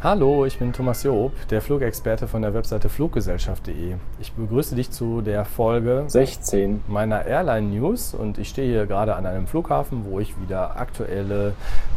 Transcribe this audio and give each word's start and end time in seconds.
Hallo, 0.00 0.44
ich 0.44 0.60
bin 0.60 0.72
Thomas 0.72 1.02
Job, 1.02 1.32
der 1.50 1.60
Flugexperte 1.60 2.28
von 2.28 2.42
der 2.42 2.54
Webseite 2.54 2.88
fluggesellschaft.de. 2.88 3.96
Ich 4.20 4.32
begrüße 4.32 4.76
dich 4.76 4.92
zu 4.92 5.22
der 5.22 5.44
Folge 5.44 6.04
16 6.06 6.84
meiner 6.86 7.26
Airline 7.26 7.66
News 7.66 8.14
und 8.14 8.38
ich 8.38 8.48
stehe 8.48 8.70
hier 8.70 8.86
gerade 8.86 9.16
an 9.16 9.26
einem 9.26 9.48
Flughafen, 9.48 10.04
wo 10.04 10.20
ich 10.20 10.40
wieder 10.40 10.78
aktuelle 10.78 11.54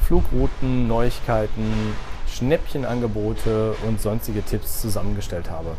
Flugrouten, 0.08 0.88
Neuigkeiten, 0.88 1.94
Schnäppchenangebote 2.28 3.76
und 3.88 4.02
sonstige 4.02 4.42
Tipps 4.42 4.82
zusammengestellt 4.82 5.52
habe. 5.52 5.70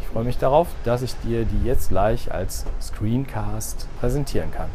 Ich 0.00 0.06
freue 0.06 0.22
mich 0.22 0.38
darauf, 0.38 0.68
dass 0.84 1.02
ich 1.02 1.16
dir 1.24 1.44
die 1.44 1.66
jetzt 1.66 1.88
gleich 1.88 2.32
als 2.32 2.64
Screencast 2.80 3.88
präsentieren 3.98 4.52
kann. 4.52 4.68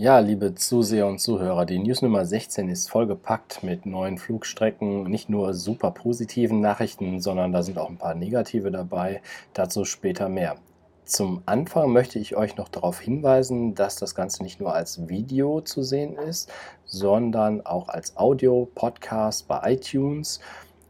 Ja, 0.00 0.18
liebe 0.18 0.54
Zuseher 0.54 1.06
und 1.06 1.18
Zuhörer, 1.18 1.66
die 1.66 1.78
News 1.78 2.00
Nummer 2.00 2.24
16 2.24 2.70
ist 2.70 2.88
vollgepackt 2.88 3.62
mit 3.62 3.84
neuen 3.84 4.16
Flugstrecken, 4.16 5.02
nicht 5.02 5.28
nur 5.28 5.52
super 5.52 5.90
positiven 5.90 6.62
Nachrichten, 6.62 7.20
sondern 7.20 7.52
da 7.52 7.62
sind 7.62 7.76
auch 7.76 7.90
ein 7.90 7.98
paar 7.98 8.14
negative 8.14 8.70
dabei. 8.70 9.20
Dazu 9.52 9.84
später 9.84 10.30
mehr. 10.30 10.56
Zum 11.04 11.42
Anfang 11.44 11.92
möchte 11.92 12.18
ich 12.18 12.34
euch 12.34 12.56
noch 12.56 12.70
darauf 12.70 12.98
hinweisen, 12.98 13.74
dass 13.74 13.96
das 13.96 14.14
Ganze 14.14 14.42
nicht 14.42 14.58
nur 14.58 14.74
als 14.74 15.06
Video 15.06 15.60
zu 15.60 15.82
sehen 15.82 16.16
ist, 16.16 16.50
sondern 16.86 17.66
auch 17.66 17.90
als 17.90 18.16
Audio-Podcast 18.16 19.48
bei 19.48 19.74
iTunes. 19.74 20.40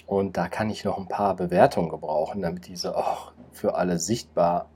Und 0.07 0.37
da 0.37 0.47
kann 0.47 0.71
ich 0.71 0.85
noch 0.85 0.99
ein 0.99 1.09
paar 1.09 1.35
Bewertungen 1.35 1.89
gebrauchen, 1.89 2.43
damit 2.43 2.69
diese 2.69 2.97
auch 2.97 3.33
für 3.51 3.75
alle 3.75 3.99
sichtbar 3.99 4.69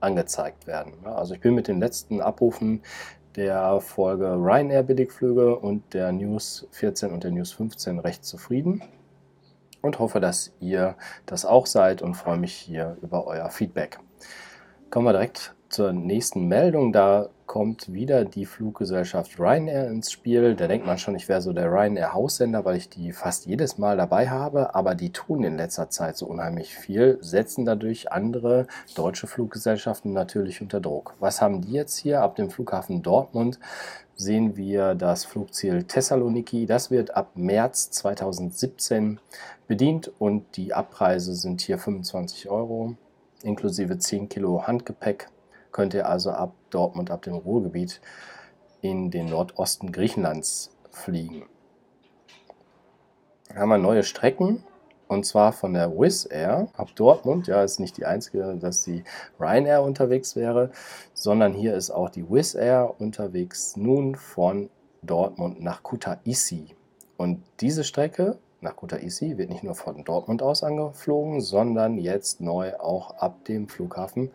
angezeigt 0.00 0.66
werden. 0.66 0.92
Also 1.04 1.34
ich 1.34 1.40
bin 1.40 1.54
mit 1.54 1.68
den 1.68 1.80
letzten 1.80 2.20
Abrufen 2.20 2.82
der 3.38 3.80
Folge 3.80 4.26
Ryanair 4.34 4.82
Billigflüge 4.82 5.56
und 5.56 5.94
der 5.94 6.10
News 6.10 6.66
14 6.72 7.12
und 7.12 7.22
der 7.22 7.30
News 7.30 7.52
15 7.52 8.00
recht 8.00 8.24
zufrieden 8.24 8.82
und 9.80 10.00
hoffe, 10.00 10.18
dass 10.18 10.52
ihr 10.58 10.96
das 11.24 11.44
auch 11.44 11.66
seid 11.66 12.02
und 12.02 12.14
freue 12.14 12.36
mich 12.36 12.52
hier 12.52 12.96
über 13.00 13.28
euer 13.28 13.48
Feedback. 13.50 14.00
Kommen 14.90 15.06
wir 15.06 15.12
direkt 15.12 15.54
zur 15.68 15.92
nächsten 15.92 16.46
Meldung. 16.46 16.92
Da 16.92 17.28
kommt 17.46 17.92
wieder 17.92 18.24
die 18.24 18.46
Fluggesellschaft 18.46 19.38
Ryanair 19.38 19.88
ins 19.88 20.12
Spiel. 20.12 20.54
Da 20.54 20.66
denkt 20.66 20.86
man 20.86 20.98
schon, 20.98 21.14
ich 21.14 21.28
wäre 21.28 21.40
so 21.40 21.52
der 21.52 21.70
Ryanair 21.70 22.12
Haussender, 22.12 22.64
weil 22.64 22.76
ich 22.76 22.88
die 22.88 23.12
fast 23.12 23.46
jedes 23.46 23.78
Mal 23.78 23.96
dabei 23.96 24.28
habe. 24.28 24.74
Aber 24.74 24.94
die 24.94 25.10
tun 25.10 25.44
in 25.44 25.56
letzter 25.56 25.90
Zeit 25.90 26.16
so 26.16 26.26
unheimlich 26.26 26.74
viel, 26.74 27.18
setzen 27.20 27.64
dadurch 27.64 28.12
andere 28.12 28.66
deutsche 28.94 29.26
Fluggesellschaften 29.26 30.12
natürlich 30.12 30.60
unter 30.60 30.80
Druck. 30.80 31.14
Was 31.20 31.40
haben 31.40 31.62
die 31.62 31.72
jetzt 31.72 31.96
hier? 31.96 32.22
Ab 32.22 32.36
dem 32.36 32.50
Flughafen 32.50 33.02
Dortmund 33.02 33.58
sehen 34.14 34.56
wir 34.56 34.94
das 34.94 35.24
Flugziel 35.24 35.84
Thessaloniki. 35.84 36.66
Das 36.66 36.90
wird 36.90 37.16
ab 37.16 37.30
März 37.34 37.90
2017 37.90 39.20
bedient 39.66 40.10
und 40.18 40.56
die 40.56 40.74
Abpreise 40.74 41.34
sind 41.34 41.60
hier 41.60 41.78
25 41.78 42.50
Euro 42.50 42.96
inklusive 43.42 43.98
10 43.98 44.28
Kilo 44.28 44.66
Handgepäck 44.66 45.28
könnt 45.72 45.94
ihr 45.94 46.08
also 46.08 46.30
ab 46.30 46.54
Dortmund, 46.70 47.10
ab 47.10 47.22
dem 47.22 47.34
Ruhrgebiet 47.34 48.00
in 48.80 49.10
den 49.10 49.26
Nordosten 49.26 49.92
Griechenlands 49.92 50.70
fliegen. 50.90 51.46
Dann 53.48 53.58
haben 53.58 53.68
wir 53.70 53.78
neue 53.78 54.02
Strecken 54.02 54.64
und 55.08 55.24
zwar 55.24 55.52
von 55.52 55.72
der 55.72 55.90
Wizz 55.90 56.28
Air 56.30 56.68
ab 56.74 56.88
Dortmund. 56.94 57.46
Ja, 57.46 57.64
ist 57.64 57.80
nicht 57.80 57.96
die 57.96 58.04
einzige, 58.04 58.56
dass 58.56 58.84
die 58.84 59.04
Ryanair 59.40 59.82
unterwegs 59.82 60.36
wäre, 60.36 60.70
sondern 61.14 61.54
hier 61.54 61.74
ist 61.74 61.90
auch 61.90 62.10
die 62.10 62.28
Wizz 62.28 62.54
Air 62.54 62.94
unterwegs 62.98 63.76
nun 63.76 64.14
von 64.14 64.68
Dortmund 65.02 65.62
nach 65.62 65.82
Kutaisi. 65.82 66.74
Und 67.16 67.42
diese 67.60 67.84
Strecke 67.84 68.38
nach 68.60 68.76
Kutaisi 68.76 69.38
wird 69.38 69.50
nicht 69.50 69.64
nur 69.64 69.74
von 69.74 70.04
Dortmund 70.04 70.42
aus 70.42 70.62
angeflogen, 70.62 71.40
sondern 71.40 71.96
jetzt 71.96 72.40
neu 72.40 72.74
auch 72.76 73.16
ab 73.16 73.44
dem 73.46 73.68
Flughafen 73.68 74.30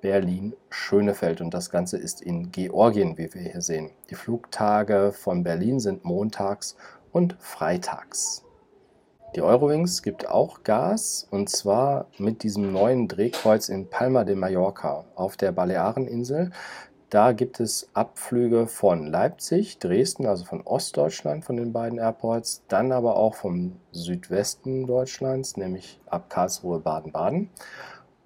Berlin-Schönefeld. 0.00 1.40
Und 1.40 1.54
das 1.54 1.70
Ganze 1.70 1.96
ist 1.96 2.22
in 2.22 2.50
Georgien, 2.50 3.18
wie 3.18 3.32
wir 3.32 3.42
hier 3.42 3.62
sehen. 3.62 3.90
Die 4.10 4.14
Flugtage 4.14 5.12
von 5.12 5.42
Berlin 5.42 5.80
sind 5.80 6.04
montags 6.04 6.76
und 7.12 7.36
freitags. 7.38 8.44
Die 9.36 9.42
Eurowings 9.42 10.02
gibt 10.02 10.28
auch 10.28 10.64
Gas 10.64 11.28
und 11.30 11.48
zwar 11.48 12.08
mit 12.18 12.42
diesem 12.42 12.72
neuen 12.72 13.06
Drehkreuz 13.06 13.68
in 13.68 13.88
Palma 13.88 14.24
de 14.24 14.34
Mallorca 14.34 15.04
auf 15.14 15.36
der 15.36 15.52
Baleareninsel. 15.52 16.50
Da 17.10 17.30
gibt 17.30 17.60
es 17.60 17.88
Abflüge 17.92 18.66
von 18.66 19.06
Leipzig, 19.06 19.78
Dresden, 19.78 20.26
also 20.26 20.44
von 20.44 20.62
Ostdeutschland, 20.62 21.44
von 21.44 21.56
den 21.56 21.72
beiden 21.72 21.98
Airports, 21.98 22.64
dann 22.66 22.90
aber 22.90 23.16
auch 23.16 23.36
vom 23.36 23.76
Südwesten 23.92 24.86
Deutschlands, 24.86 25.56
nämlich 25.56 26.00
ab 26.06 26.28
Karlsruhe, 26.28 26.80
Baden-Baden. 26.80 27.50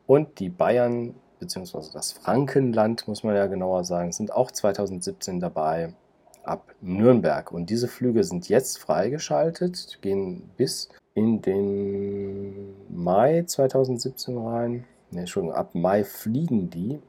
Und 0.07 0.39
die 0.39 0.51
Bayern 0.51 1.15
beziehungsweise 1.39 1.93
das 1.93 2.13
Frankenland, 2.13 3.07
muss 3.09 3.25
man 3.25 3.35
ja 3.35 3.47
genauer 3.47 3.85
sagen, 3.85 4.13
sind 4.13 4.33
auch 4.33 4.51
2017 4.51 5.41
dabei 5.41 5.95
ab 6.43 6.75
Nürnberg. 6.81 7.53
Und 7.53 7.71
diese 7.71 7.89
Flüge 7.89 8.25
sind 8.25 8.49
jetzt 8.49 8.79
freigeschaltet, 8.79 9.99
gehen 10.03 10.51
bis 10.57 10.89
in 11.15 11.43
den 11.43 12.75
Mai 12.89 13.45
2017 13.47 14.37
rein. 14.39 14.85
Ne, 15.11 15.21
Entschuldigung, 15.21 15.57
ab 15.57 15.75
Mai 15.75 16.05
fliegen 16.05 16.71
die. 16.71 17.01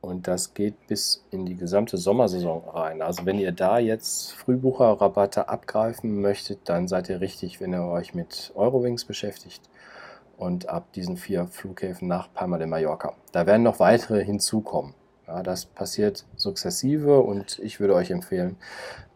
Und 0.00 0.26
das 0.26 0.52
geht 0.52 0.88
bis 0.88 1.24
in 1.30 1.46
die 1.46 1.56
gesamte 1.56 1.96
Sommersaison 1.96 2.68
rein. 2.68 3.02
Also 3.02 3.24
wenn 3.24 3.38
ihr 3.38 3.52
da 3.52 3.78
jetzt 3.78 4.32
Frühbucherrabatte 4.32 5.48
abgreifen 5.48 6.20
möchtet, 6.20 6.58
dann 6.64 6.88
seid 6.88 7.08
ihr 7.08 7.20
richtig, 7.20 7.60
wenn 7.60 7.72
ihr 7.72 7.84
euch 7.84 8.12
mit 8.12 8.52
Eurowings 8.56 9.04
beschäftigt 9.04 9.62
und 10.42 10.68
ab 10.68 10.92
diesen 10.92 11.16
vier 11.16 11.46
Flughäfen 11.46 12.08
nach 12.08 12.32
Palma 12.34 12.58
de 12.58 12.66
Mallorca. 12.66 13.14
Da 13.30 13.46
werden 13.46 13.62
noch 13.62 13.78
weitere 13.78 14.24
hinzukommen. 14.24 14.92
Ja, 15.28 15.44
das 15.44 15.66
passiert 15.66 16.26
sukzessive 16.34 17.20
und 17.20 17.60
ich 17.60 17.78
würde 17.78 17.94
euch 17.94 18.10
empfehlen, 18.10 18.56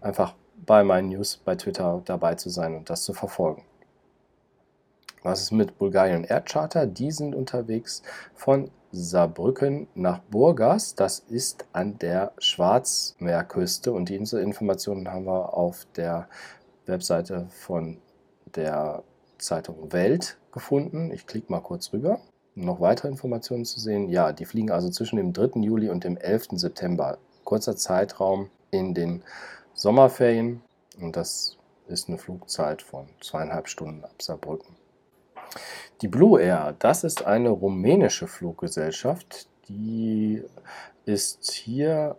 einfach 0.00 0.36
bei 0.64 0.84
meinen 0.84 1.08
News 1.08 1.36
bei 1.44 1.56
Twitter 1.56 2.00
dabei 2.04 2.36
zu 2.36 2.48
sein 2.48 2.76
und 2.76 2.90
das 2.90 3.02
zu 3.02 3.12
verfolgen. 3.12 3.64
Was 5.24 5.42
ist 5.42 5.50
mit 5.50 5.78
Bulgarien 5.78 6.22
Air 6.22 6.42
Charter? 6.42 6.86
Die 6.86 7.10
sind 7.10 7.34
unterwegs 7.34 8.02
von 8.32 8.70
Saarbrücken 8.92 9.88
nach 9.96 10.20
Burgas. 10.30 10.94
Das 10.94 11.18
ist 11.18 11.66
an 11.72 11.98
der 11.98 12.34
Schwarzmeerküste 12.38 13.92
und 13.92 14.08
diese 14.08 14.40
Informationen 14.40 15.10
haben 15.10 15.26
wir 15.26 15.54
auf 15.54 15.88
der 15.96 16.28
Webseite 16.86 17.48
von 17.50 17.98
der 18.54 19.02
Zeitung 19.38 19.92
Welt 19.92 20.38
gefunden. 20.56 21.12
Ich 21.12 21.26
klicke 21.26 21.52
mal 21.52 21.60
kurz 21.60 21.92
rüber, 21.92 22.18
um 22.56 22.64
noch 22.64 22.80
weitere 22.80 23.08
Informationen 23.08 23.66
zu 23.66 23.78
sehen. 23.78 24.08
Ja, 24.08 24.32
die 24.32 24.46
fliegen 24.46 24.70
also 24.70 24.88
zwischen 24.88 25.16
dem 25.16 25.34
3. 25.34 25.60
Juli 25.60 25.90
und 25.90 26.02
dem 26.02 26.16
11. 26.16 26.48
September. 26.52 27.18
Kurzer 27.44 27.76
Zeitraum 27.76 28.48
in 28.70 28.94
den 28.94 29.22
Sommerferien 29.74 30.62
und 30.98 31.14
das 31.14 31.58
ist 31.88 32.08
eine 32.08 32.16
Flugzeit 32.16 32.80
von 32.80 33.06
zweieinhalb 33.20 33.68
Stunden 33.68 34.02
ab 34.02 34.22
Saarbrücken. 34.22 34.74
Die 36.00 36.08
Blue 36.08 36.40
Air, 36.40 36.74
das 36.78 37.04
ist 37.04 37.26
eine 37.26 37.50
rumänische 37.50 38.26
Fluggesellschaft, 38.26 39.48
die 39.68 40.42
ist 41.04 41.52
hier 41.52 42.16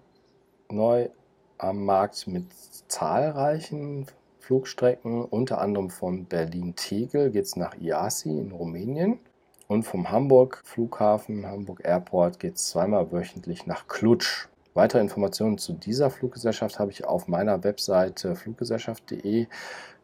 neu 0.69 1.09
am 1.57 1.85
Markt 1.85 2.27
mit 2.27 2.45
zahlreichen 2.87 4.05
Flugstrecken, 4.47 5.25
unter 5.25 5.59
anderem 5.59 5.89
von 5.89 6.23
Berlin-Tegel 6.23 7.31
geht 7.31 7.43
es 7.43 7.57
nach 7.57 7.75
Iasi 7.77 8.29
in 8.29 8.53
Rumänien. 8.53 9.19
Und 9.67 9.83
vom 9.83 10.09
Hamburg 10.09 10.61
Flughafen, 10.63 11.45
Hamburg 11.45 11.81
Airport 11.83 12.39
geht 12.39 12.55
es 12.55 12.69
zweimal 12.69 13.11
wöchentlich 13.11 13.65
nach 13.65 13.89
Klutsch. 13.89 14.47
Weitere 14.73 15.01
Informationen 15.01 15.57
zu 15.57 15.73
dieser 15.73 16.09
Fluggesellschaft 16.09 16.79
habe 16.79 16.91
ich 16.91 17.03
auf 17.03 17.27
meiner 17.27 17.65
Webseite 17.65 18.37
fluggesellschaft.de 18.37 19.47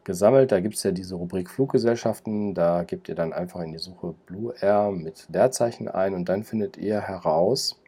gesammelt. 0.04 0.52
Da 0.52 0.60
gibt 0.60 0.74
es 0.74 0.82
ja 0.82 0.90
diese 0.90 1.14
Rubrik 1.14 1.48
Fluggesellschaften. 1.48 2.52
Da 2.52 2.82
gebt 2.84 3.08
ihr 3.08 3.14
dann 3.14 3.32
einfach 3.32 3.62
in 3.62 3.72
die 3.72 3.78
Suche 3.78 4.14
Blue 4.26 4.52
Air 4.60 4.90
mit 4.90 5.26
Leerzeichen 5.32 5.88
ein 5.88 6.12
und 6.12 6.28
dann 6.28 6.44
findet 6.44 6.76
ihr 6.76 7.00
heraus, 7.00 7.80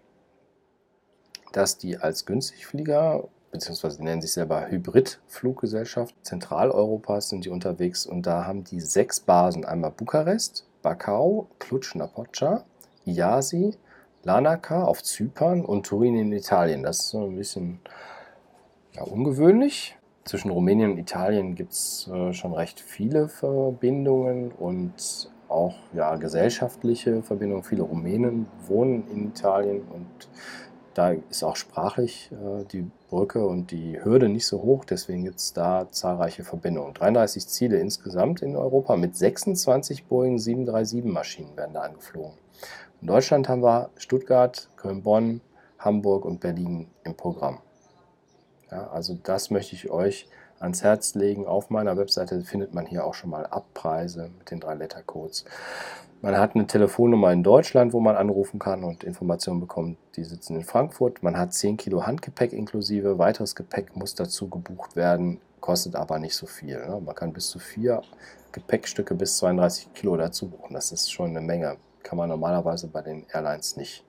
dass 1.52 1.76
die 1.76 1.98
als 1.98 2.24
Günstigflieger 2.24 3.28
beziehungsweise 3.56 4.04
nennen 4.04 4.20
sich 4.22 4.32
selber 4.32 4.68
Hybrid-Fluggesellschaft. 4.68 6.14
Zentraleuropas 6.22 7.30
sind 7.30 7.44
die 7.44 7.50
unterwegs 7.50 8.06
und 8.06 8.26
da 8.26 8.46
haben 8.46 8.64
die 8.64 8.80
sechs 8.80 9.20
Basen. 9.20 9.64
Einmal 9.64 9.92
Bukarest, 9.92 10.66
Bakau, 10.82 11.48
Cluj-Napoca, 11.58 12.64
Iasi, 13.04 13.74
Larnaca 14.24 14.84
auf 14.84 15.02
Zypern 15.02 15.64
und 15.64 15.86
Turin 15.86 16.16
in 16.16 16.32
Italien. 16.32 16.82
Das 16.82 16.98
ist 16.98 17.08
so 17.10 17.24
ein 17.26 17.36
bisschen 17.36 17.80
ja, 18.94 19.02
ungewöhnlich. 19.02 19.96
Zwischen 20.24 20.50
Rumänien 20.50 20.92
und 20.92 20.98
Italien 20.98 21.54
gibt 21.54 21.72
es 21.72 22.10
äh, 22.12 22.32
schon 22.32 22.52
recht 22.52 22.80
viele 22.80 23.28
Verbindungen 23.28 24.50
und 24.50 25.30
auch 25.48 25.76
ja, 25.94 26.16
gesellschaftliche 26.16 27.22
Verbindungen. 27.22 27.62
Viele 27.62 27.82
Rumänen 27.82 28.46
wohnen 28.66 29.08
in 29.08 29.28
Italien 29.28 29.82
und 29.82 30.28
Da 30.96 31.10
ist 31.10 31.42
auch 31.42 31.56
sprachlich 31.56 32.30
äh, 32.32 32.64
die 32.64 32.90
Brücke 33.10 33.46
und 33.46 33.70
die 33.70 34.02
Hürde 34.02 34.30
nicht 34.30 34.46
so 34.46 34.62
hoch, 34.62 34.86
deswegen 34.86 35.24
gibt 35.24 35.40
es 35.40 35.52
da 35.52 35.90
zahlreiche 35.90 36.42
Verbindungen. 36.42 36.94
33 36.94 37.46
Ziele 37.48 37.78
insgesamt 37.78 38.40
in 38.40 38.56
Europa 38.56 38.96
mit 38.96 39.14
26 39.14 40.06
Boeing 40.06 40.38
737 40.38 41.04
Maschinen 41.04 41.54
werden 41.54 41.74
da 41.74 41.82
angeflogen. 41.82 42.38
In 43.02 43.08
Deutschland 43.08 43.46
haben 43.46 43.62
wir 43.62 43.90
Stuttgart, 43.98 44.70
Köln-Bonn, 44.76 45.42
Hamburg 45.78 46.24
und 46.24 46.40
Berlin 46.40 46.88
im 47.04 47.14
Programm. 47.14 47.58
Ja, 48.70 48.88
also 48.88 49.18
das 49.22 49.50
möchte 49.50 49.76
ich 49.76 49.90
euch 49.90 50.26
ans 50.60 50.82
Herz 50.82 51.14
legen. 51.14 51.46
Auf 51.46 51.70
meiner 51.70 51.96
Webseite 51.96 52.42
findet 52.42 52.74
man 52.74 52.86
hier 52.86 53.04
auch 53.04 53.14
schon 53.14 53.30
mal 53.30 53.46
Abpreise 53.46 54.30
mit 54.38 54.50
den 54.50 54.60
drei 54.60 54.74
Lettercodes. 54.74 55.44
Man 56.22 56.38
hat 56.38 56.54
eine 56.54 56.66
Telefonnummer 56.66 57.30
in 57.32 57.42
Deutschland, 57.42 57.92
wo 57.92 58.00
man 58.00 58.16
anrufen 58.16 58.58
kann 58.58 58.84
und 58.84 59.04
Informationen 59.04 59.60
bekommt. 59.60 59.98
Die 60.16 60.24
sitzen 60.24 60.56
in 60.56 60.64
Frankfurt. 60.64 61.22
Man 61.22 61.36
hat 61.36 61.52
10 61.52 61.76
Kilo 61.76 62.06
Handgepäck 62.06 62.52
inklusive. 62.52 63.18
Weiteres 63.18 63.54
Gepäck 63.54 63.94
muss 63.94 64.14
dazu 64.14 64.48
gebucht 64.48 64.96
werden, 64.96 65.40
kostet 65.60 65.94
aber 65.94 66.18
nicht 66.18 66.34
so 66.34 66.46
viel. 66.46 66.78
Ne? 66.78 67.00
Man 67.04 67.14
kann 67.14 67.34
bis 67.34 67.48
zu 67.48 67.58
vier 67.58 68.02
Gepäckstücke 68.52 69.14
bis 69.14 69.36
32 69.36 69.92
Kilo 69.92 70.16
dazu 70.16 70.48
buchen. 70.48 70.72
Das 70.72 70.90
ist 70.90 71.12
schon 71.12 71.30
eine 71.30 71.42
Menge. 71.42 71.76
Kann 72.02 72.16
man 72.16 72.30
normalerweise 72.30 72.86
bei 72.86 73.02
den 73.02 73.26
Airlines 73.32 73.76
nicht. 73.76 74.05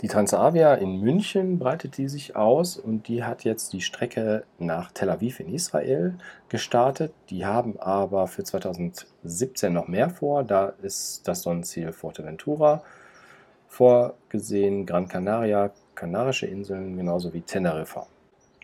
Die 0.00 0.08
Transavia 0.08 0.74
in 0.74 1.00
München 1.00 1.58
breitet 1.58 1.96
die 1.96 2.08
sich 2.08 2.36
aus 2.36 2.76
und 2.76 3.08
die 3.08 3.24
hat 3.24 3.44
jetzt 3.44 3.72
die 3.72 3.80
Strecke 3.80 4.44
nach 4.58 4.92
Tel 4.92 5.10
Aviv 5.10 5.40
in 5.40 5.52
Israel 5.52 6.14
gestartet. 6.48 7.12
Die 7.30 7.46
haben 7.46 7.78
aber 7.80 8.26
für 8.26 8.44
2017 8.44 9.72
noch 9.72 9.88
mehr 9.88 10.10
vor. 10.10 10.44
Da 10.44 10.74
ist 10.82 11.26
das 11.26 11.42
Sonnenziel 11.42 11.92
Fuerteventura 11.92 12.82
vorgesehen, 13.68 14.86
Gran 14.86 15.08
Canaria, 15.08 15.70
Kanarische 15.94 16.46
Inseln, 16.46 16.96
genauso 16.96 17.32
wie 17.32 17.40
Teneriffa. 17.40 18.06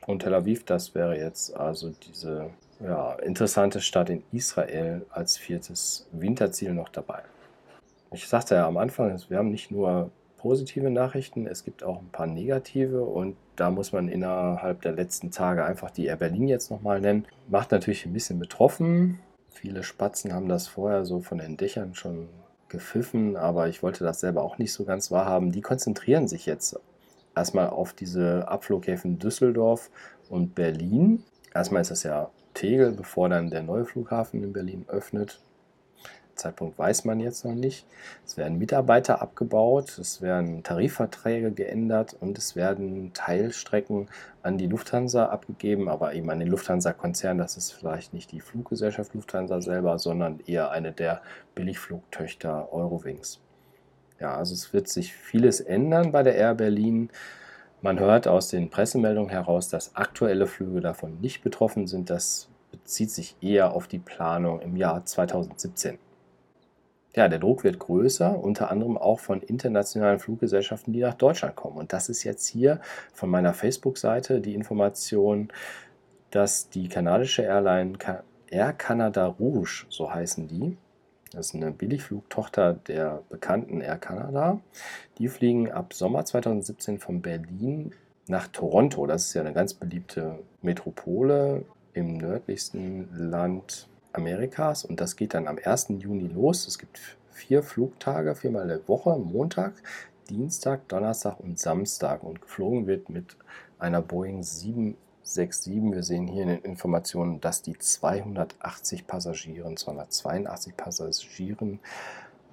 Und 0.06 0.20
Tel 0.20 0.34
Aviv, 0.34 0.64
das 0.64 0.94
wäre 0.94 1.18
jetzt 1.18 1.56
also 1.56 1.90
diese 1.90 2.50
ja, 2.80 3.14
interessante 3.14 3.80
Stadt 3.80 4.10
in 4.10 4.22
Israel 4.32 5.06
als 5.10 5.36
viertes 5.36 6.06
Winterziel 6.12 6.74
noch 6.74 6.88
dabei. 6.88 7.22
Ich 8.12 8.28
sagte 8.28 8.56
ja 8.56 8.66
am 8.66 8.76
Anfang, 8.76 9.18
wir 9.28 9.38
haben 9.38 9.50
nicht 9.50 9.70
nur 9.70 10.10
positive 10.42 10.90
Nachrichten, 10.90 11.46
es 11.46 11.64
gibt 11.64 11.84
auch 11.84 12.00
ein 12.00 12.08
paar 12.10 12.26
negative 12.26 13.04
und 13.04 13.36
da 13.54 13.70
muss 13.70 13.92
man 13.92 14.08
innerhalb 14.08 14.82
der 14.82 14.90
letzten 14.90 15.30
Tage 15.30 15.64
einfach 15.64 15.92
die 15.92 16.06
Air 16.06 16.16
Berlin 16.16 16.48
jetzt 16.48 16.70
nochmal 16.72 17.00
nennen. 17.00 17.26
Macht 17.48 17.70
natürlich 17.70 18.04
ein 18.06 18.12
bisschen 18.12 18.40
betroffen. 18.40 19.20
Viele 19.50 19.84
Spatzen 19.84 20.34
haben 20.34 20.48
das 20.48 20.66
vorher 20.66 21.04
so 21.04 21.20
von 21.20 21.38
den 21.38 21.56
Dächern 21.56 21.94
schon 21.94 22.28
gepfiffen, 22.68 23.36
aber 23.36 23.68
ich 23.68 23.84
wollte 23.84 24.02
das 24.02 24.18
selber 24.18 24.42
auch 24.42 24.58
nicht 24.58 24.72
so 24.72 24.84
ganz 24.84 25.12
wahrhaben. 25.12 25.52
Die 25.52 25.60
konzentrieren 25.60 26.26
sich 26.26 26.44
jetzt 26.44 26.76
erstmal 27.36 27.70
auf 27.70 27.92
diese 27.92 28.48
Abflughäfen 28.48 29.20
Düsseldorf 29.20 29.90
und 30.28 30.56
Berlin. 30.56 31.22
Erstmal 31.54 31.82
ist 31.82 31.92
das 31.92 32.02
ja 32.02 32.30
Tegel, 32.52 32.90
bevor 32.90 33.28
dann 33.28 33.48
der 33.48 33.62
neue 33.62 33.84
Flughafen 33.84 34.42
in 34.42 34.52
Berlin 34.52 34.86
öffnet. 34.88 35.40
Zeitpunkt 36.34 36.78
weiß 36.78 37.04
man 37.04 37.20
jetzt 37.20 37.44
noch 37.44 37.54
nicht. 37.54 37.86
Es 38.26 38.36
werden 38.36 38.58
Mitarbeiter 38.58 39.22
abgebaut, 39.22 39.98
es 39.98 40.22
werden 40.22 40.62
Tarifverträge 40.62 41.52
geändert 41.52 42.16
und 42.20 42.38
es 42.38 42.56
werden 42.56 43.12
Teilstrecken 43.12 44.08
an 44.42 44.58
die 44.58 44.66
Lufthansa 44.66 45.26
abgegeben, 45.26 45.88
aber 45.88 46.14
eben 46.14 46.30
an 46.30 46.40
den 46.40 46.48
Lufthansa-Konzern. 46.48 47.38
Das 47.38 47.56
ist 47.56 47.72
vielleicht 47.72 48.12
nicht 48.12 48.32
die 48.32 48.40
Fluggesellschaft 48.40 49.14
Lufthansa 49.14 49.60
selber, 49.60 49.98
sondern 49.98 50.40
eher 50.46 50.70
eine 50.70 50.92
der 50.92 51.22
Billigflugtöchter 51.54 52.72
Eurowings. 52.72 53.40
Ja, 54.20 54.36
also 54.36 54.54
es 54.54 54.72
wird 54.72 54.88
sich 54.88 55.14
vieles 55.14 55.60
ändern 55.60 56.12
bei 56.12 56.22
der 56.22 56.36
Air 56.36 56.54
Berlin. 56.54 57.10
Man 57.80 57.98
hört 57.98 58.28
aus 58.28 58.48
den 58.48 58.70
Pressemeldungen 58.70 59.30
heraus, 59.30 59.68
dass 59.68 59.96
aktuelle 59.96 60.46
Flüge 60.46 60.80
davon 60.80 61.20
nicht 61.20 61.42
betroffen 61.42 61.88
sind. 61.88 62.10
Das 62.10 62.48
bezieht 62.70 63.10
sich 63.10 63.36
eher 63.40 63.72
auf 63.72 63.88
die 63.88 63.98
Planung 63.98 64.60
im 64.60 64.76
Jahr 64.76 65.04
2017. 65.04 65.98
Ja, 67.14 67.28
der 67.28 67.38
Druck 67.38 67.62
wird 67.62 67.78
größer, 67.78 68.42
unter 68.42 68.70
anderem 68.70 68.96
auch 68.96 69.20
von 69.20 69.42
internationalen 69.42 70.18
Fluggesellschaften, 70.18 70.94
die 70.94 71.00
nach 71.00 71.14
Deutschland 71.14 71.56
kommen. 71.56 71.76
Und 71.76 71.92
das 71.92 72.08
ist 72.08 72.24
jetzt 72.24 72.46
hier 72.46 72.80
von 73.12 73.28
meiner 73.28 73.52
Facebook-Seite 73.52 74.40
die 74.40 74.54
Information, 74.54 75.48
dass 76.30 76.70
die 76.70 76.88
kanadische 76.88 77.42
Airline 77.42 77.98
Air 78.48 78.72
Canada 78.72 79.26
Rouge, 79.26 79.84
so 79.90 80.12
heißen 80.12 80.48
die, 80.48 80.76
das 81.32 81.46
ist 81.46 81.54
eine 81.54 81.70
Billigflugtochter 81.70 82.74
der 82.74 83.22
bekannten 83.30 83.80
Air 83.80 83.96
Canada. 83.96 84.60
Die 85.18 85.28
fliegen 85.28 85.70
ab 85.70 85.94
Sommer 85.94 86.24
2017 86.24 86.98
von 86.98 87.22
Berlin 87.22 87.92
nach 88.26 88.48
Toronto. 88.48 89.06
Das 89.06 89.26
ist 89.26 89.34
ja 89.34 89.40
eine 89.40 89.54
ganz 89.54 89.72
beliebte 89.72 90.38
Metropole 90.60 91.64
im 91.94 92.18
nördlichsten 92.18 93.08
Land 93.14 93.88
Amerikas 94.12 94.84
und 94.84 95.00
das 95.00 95.16
geht 95.16 95.34
dann 95.34 95.48
am 95.48 95.58
1. 95.62 95.88
Juni 95.98 96.28
los. 96.28 96.66
Es 96.66 96.78
gibt 96.78 97.00
vier 97.30 97.62
Flugtage, 97.62 98.34
viermal 98.34 98.62
eine 98.62 98.86
Woche, 98.88 99.16
Montag, 99.18 99.74
Dienstag, 100.28 100.88
Donnerstag 100.88 101.40
und 101.40 101.58
Samstag 101.58 102.22
und 102.22 102.40
geflogen 102.40 102.86
wird 102.86 103.08
mit 103.08 103.36
einer 103.78 104.02
Boeing 104.02 104.42
767. 104.42 105.92
Wir 105.92 106.02
sehen 106.02 106.26
hier 106.26 106.42
in 106.42 106.48
den 106.48 106.62
Informationen, 106.62 107.40
dass 107.40 107.62
die 107.62 107.76
280 107.76 109.06
Passagieren, 109.06 109.76
282 109.76 110.76
Passagieren 110.76 111.80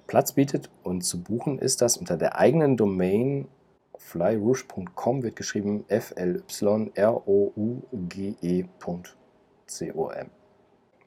Platz 0.06 0.32
bietet 0.32 0.70
und 0.82 1.02
zu 1.02 1.22
buchen 1.22 1.60
ist 1.60 1.82
das 1.82 1.96
unter 1.96 2.16
der 2.16 2.36
eigenen 2.36 2.76
Domain 2.76 3.46
flyrouge.com 3.96 5.22
wird 5.22 5.36
geschrieben 5.36 5.84
f 5.86 6.12
l 6.16 6.42
y 6.48 6.90
r 6.94 7.28
o 7.28 7.52
u 7.54 7.82
g 8.08 8.34
e.com. 8.42 9.02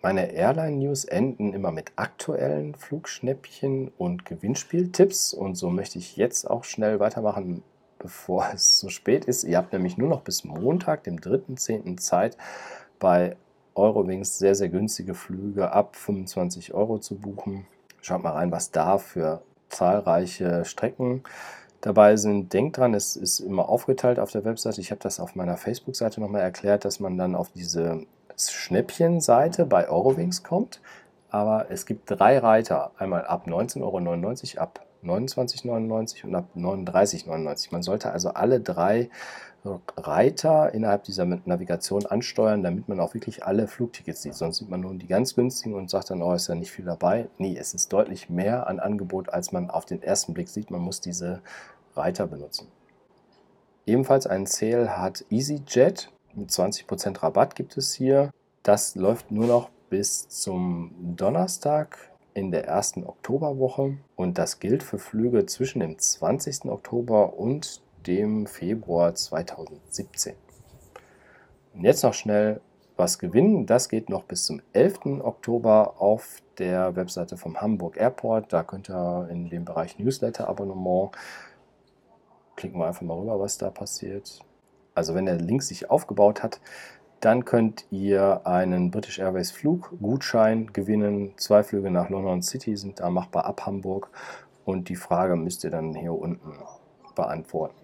Meine 0.05 0.33
Airline-News 0.33 1.05
enden 1.05 1.53
immer 1.53 1.71
mit 1.71 1.93
aktuellen 1.95 2.75
Flugschnäppchen 2.75 3.89
und 3.97 4.25
Gewinnspieltipps 4.25 5.33
und 5.33 5.55
so 5.55 5.69
möchte 5.69 5.97
ich 5.97 6.17
jetzt 6.17 6.45
auch 6.49 6.65
schnell 6.65 6.99
weitermachen, 6.99 7.63
bevor 7.99 8.49
es 8.53 8.75
zu 8.75 8.89
spät 8.89 9.23
ist. 9.23 9.45
Ihr 9.45 9.55
habt 9.55 9.71
nämlich 9.71 9.97
nur 9.97 10.09
noch 10.09 10.19
bis 10.19 10.43
Montag, 10.43 11.05
dem 11.05 11.21
3.10. 11.21 11.95
Zeit, 12.01 12.35
bei 12.99 13.37
Eurowings 13.75 14.37
sehr, 14.37 14.55
sehr 14.55 14.67
günstige 14.67 15.13
Flüge 15.13 15.71
ab 15.71 15.95
25 15.95 16.73
Euro 16.73 16.99
zu 16.99 17.15
buchen. 17.15 17.65
Schaut 18.01 18.23
mal 18.23 18.31
rein, 18.31 18.51
was 18.51 18.71
da 18.71 18.97
für 18.97 19.41
zahlreiche 19.69 20.65
Strecken 20.65 21.23
dabei 21.79 22.17
sind. 22.17 22.51
Denkt 22.51 22.75
dran, 22.75 22.93
es 22.93 23.15
ist 23.15 23.39
immer 23.39 23.69
aufgeteilt 23.69 24.19
auf 24.19 24.31
der 24.31 24.43
Webseite. 24.43 24.81
Ich 24.81 24.91
habe 24.91 24.99
das 25.01 25.21
auf 25.21 25.35
meiner 25.35 25.55
Facebook-Seite 25.55 26.19
nochmal 26.19 26.41
erklärt, 26.41 26.83
dass 26.83 26.99
man 26.99 27.17
dann 27.17 27.35
auf 27.35 27.51
diese 27.51 28.05
Schnäppchenseite 28.37 29.65
bei 29.65 29.87
Eurowings 29.89 30.43
kommt. 30.43 30.81
Aber 31.29 31.71
es 31.71 31.85
gibt 31.85 32.11
drei 32.11 32.37
Reiter, 32.37 32.91
einmal 32.97 33.25
ab 33.25 33.47
19,99 33.47 34.57
Euro, 34.57 34.61
ab 34.61 34.85
29,99 35.03 35.65
Euro 35.69 36.27
und 36.27 36.35
ab 36.35 36.45
39,99 36.55 37.27
Euro. 37.27 37.55
Man 37.71 37.83
sollte 37.83 38.11
also 38.11 38.29
alle 38.29 38.59
drei 38.59 39.09
Reiter 39.97 40.73
innerhalb 40.73 41.03
dieser 41.03 41.25
Navigation 41.25 42.05
ansteuern, 42.05 42.63
damit 42.63 42.89
man 42.89 42.99
auch 42.99 43.13
wirklich 43.13 43.45
alle 43.45 43.67
Flugtickets 43.67 44.21
sieht. 44.21 44.35
Sonst 44.35 44.57
sieht 44.57 44.69
man 44.69 44.81
nur 44.81 44.93
die 44.95 45.07
ganz 45.07 45.35
günstigen 45.35 45.73
und 45.75 45.89
sagt 45.89 46.09
dann, 46.09 46.21
oh, 46.21 46.33
ist 46.33 46.49
ja 46.49 46.55
nicht 46.55 46.71
viel 46.71 46.85
dabei. 46.85 47.29
Nee, 47.37 47.57
es 47.57 47.73
ist 47.73 47.93
deutlich 47.93 48.29
mehr 48.29 48.67
an 48.67 48.79
Angebot, 48.79 49.29
als 49.29 49.51
man 49.51 49.69
auf 49.69 49.85
den 49.85 50.03
ersten 50.03 50.33
Blick 50.33 50.49
sieht. 50.49 50.69
Man 50.69 50.81
muss 50.81 50.99
diese 50.99 51.41
Reiter 51.95 52.27
benutzen. 52.27 52.67
Ebenfalls 53.85 54.27
einen 54.27 54.45
Sale 54.45 54.97
hat 54.97 55.25
EasyJet. 55.29 56.09
Mit 56.35 56.49
20% 56.49 57.21
Rabatt 57.21 57.55
gibt 57.55 57.77
es 57.77 57.93
hier. 57.93 58.31
Das 58.63 58.95
läuft 58.95 59.29
nur 59.29 59.45
noch 59.45 59.69
bis 59.89 60.27
zum 60.29 60.91
Donnerstag 61.15 61.97
in 62.33 62.49
der 62.49 62.65
ersten 62.65 63.03
Oktoberwoche 63.03 63.97
und 64.15 64.37
das 64.39 64.59
gilt 64.59 64.81
für 64.81 64.97
Flüge 64.97 65.45
zwischen 65.45 65.79
dem 65.79 65.99
20. 65.99 66.65
Oktober 66.65 67.37
und 67.37 67.81
dem 68.07 68.47
Februar 68.47 69.13
2017. 69.13 70.33
Und 71.75 71.83
jetzt 71.83 72.03
noch 72.03 72.15
schnell 72.15 72.61
was 72.97 73.19
gewinnen. 73.19 73.67
Das 73.67 73.87
geht 73.87 74.09
noch 74.09 74.23
bis 74.23 74.45
zum 74.45 74.61
11. 74.73 75.21
Oktober 75.21 76.01
auf 76.01 76.41
der 76.57 76.95
Webseite 76.95 77.37
vom 77.37 77.61
Hamburg 77.61 77.97
Airport. 77.97 78.51
Da 78.51 78.63
könnt 78.63 78.89
ihr 78.89 79.27
in 79.29 79.49
dem 79.49 79.65
Bereich 79.65 79.99
Newsletter-Abonnement 79.99 81.11
klicken 82.55 82.79
wir 82.79 82.87
einfach 82.87 83.01
mal 83.01 83.17
rüber, 83.17 83.39
was 83.39 83.57
da 83.57 83.69
passiert. 83.69 84.39
Also 84.95 85.15
wenn 85.15 85.25
der 85.25 85.37
Link 85.37 85.63
sich 85.63 85.89
aufgebaut 85.89 86.43
hat, 86.43 86.59
dann 87.19 87.45
könnt 87.45 87.85
ihr 87.89 88.45
einen 88.45 88.91
British 88.91 89.19
Airways 89.19 89.51
Fluggutschein 89.51 90.73
gewinnen. 90.73 91.33
Zwei 91.37 91.63
Flüge 91.63 91.89
nach 91.89 92.09
London 92.09 92.41
City 92.41 92.75
sind 92.75 92.99
da 92.99 93.09
machbar 93.09 93.45
ab 93.45 93.65
Hamburg 93.65 94.09
und 94.65 94.89
die 94.89 94.95
Frage 94.95 95.35
müsst 95.35 95.63
ihr 95.63 95.69
dann 95.69 95.95
hier 95.95 96.13
unten 96.13 96.51
beantworten. 97.15 97.75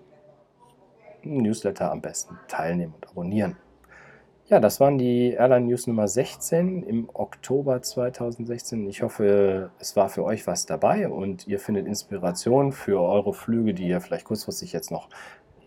Newsletter 1.24 1.92
am 1.92 2.02
besten 2.02 2.38
teilnehmen 2.48 2.94
und 2.96 3.10
abonnieren. 3.10 3.56
Ja, 4.48 4.60
das 4.60 4.80
waren 4.80 4.98
die 4.98 5.34
Airline 5.34 5.68
News 5.68 5.86
Nummer 5.86 6.08
16 6.08 6.82
im 6.82 7.08
Oktober 7.14 7.84
2016. 7.84 8.90
Ich 8.90 9.04
hoffe, 9.04 9.70
es 9.78 9.96
war 9.96 10.10
für 10.10 10.24
euch 10.24 10.48
was 10.48 10.66
dabei 10.66 11.08
und 11.08 11.48
ihr 11.48 11.60
findet 11.60 11.86
Inspiration 11.86 12.72
für 12.72 13.00
eure 13.00 13.34
Flüge, 13.34 13.76
die 13.76 13.88
ihr 13.88 14.02
vielleicht 14.02 14.26
kurzfristig 14.26 14.74
jetzt 14.74 14.90
noch 14.90 15.08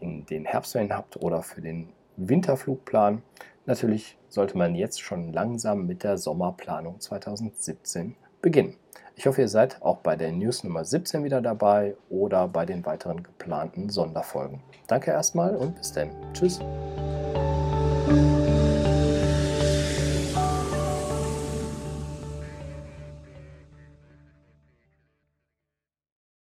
in 0.02 0.26
den 0.26 0.44
Herbstferien 0.44 0.92
habt 0.92 1.16
oder 1.22 1.42
für 1.42 1.60
den 1.60 1.88
Winterflugplan. 2.16 3.22
Natürlich 3.64 4.18
sollte 4.28 4.58
man 4.58 4.74
jetzt 4.74 5.00
schon 5.00 5.32
langsam 5.32 5.86
mit 5.86 6.02
der 6.02 6.18
Sommerplanung 6.18 7.00
2017 7.00 8.16
beginnen. 8.40 8.76
Ich 9.14 9.26
hoffe, 9.26 9.42
ihr 9.42 9.48
seid 9.48 9.80
auch 9.82 9.98
bei 9.98 10.16
der 10.16 10.32
News 10.32 10.64
Nummer 10.64 10.84
17 10.84 11.22
wieder 11.22 11.40
dabei 11.40 11.94
oder 12.10 12.48
bei 12.48 12.66
den 12.66 12.84
weiteren 12.84 13.22
geplanten 13.22 13.88
Sonderfolgen. 13.88 14.60
Danke 14.86 15.10
erstmal 15.10 15.54
und 15.54 15.76
bis 15.76 15.92
dann. 15.92 16.10
Tschüss. 16.32 16.60